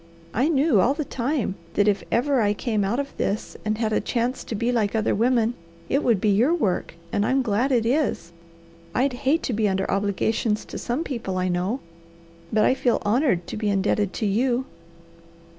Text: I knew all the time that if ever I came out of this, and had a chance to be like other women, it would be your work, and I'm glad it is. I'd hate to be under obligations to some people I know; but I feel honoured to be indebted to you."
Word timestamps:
I 0.33 0.49
knew 0.49 0.81
all 0.81 0.95
the 0.95 1.05
time 1.05 1.53
that 1.75 1.87
if 1.87 2.01
ever 2.11 2.41
I 2.41 2.55
came 2.55 2.83
out 2.83 2.99
of 2.99 3.15
this, 3.17 3.55
and 3.63 3.77
had 3.77 3.93
a 3.93 4.01
chance 4.01 4.43
to 4.45 4.55
be 4.55 4.71
like 4.71 4.95
other 4.95 5.13
women, 5.13 5.53
it 5.89 6.03
would 6.03 6.19
be 6.19 6.29
your 6.29 6.55
work, 6.55 6.95
and 7.13 7.23
I'm 7.23 7.43
glad 7.43 7.71
it 7.71 7.85
is. 7.85 8.31
I'd 8.95 9.13
hate 9.13 9.43
to 9.43 9.53
be 9.53 9.69
under 9.69 9.85
obligations 9.91 10.65
to 10.65 10.79
some 10.79 11.03
people 11.03 11.37
I 11.37 11.49
know; 11.49 11.81
but 12.51 12.63
I 12.65 12.73
feel 12.73 12.99
honoured 13.05 13.45
to 13.45 13.55
be 13.57 13.69
indebted 13.69 14.11
to 14.13 14.25
you." 14.25 14.65